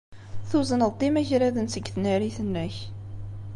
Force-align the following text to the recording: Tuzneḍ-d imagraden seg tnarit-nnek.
Tuzneḍ-d 0.49 1.01
imagraden 1.07 1.67
seg 1.69 1.85
tnarit-nnek. 1.95 2.75